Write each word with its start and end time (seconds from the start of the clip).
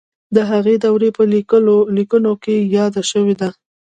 د 0.35 0.37
هغې 0.51 0.75
دورې 0.85 1.09
په 1.17 1.23
لیکنو 1.97 2.33
کې 2.43 2.55
یاده 2.75 3.01
شوې 3.11 3.35
ده. 3.41 3.49